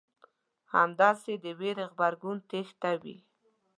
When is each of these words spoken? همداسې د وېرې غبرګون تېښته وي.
همداسې 0.73 1.33
د 1.43 1.45
وېرې 1.59 1.85
غبرګون 1.91 2.37
تېښته 2.49 2.91
وي. 3.01 3.17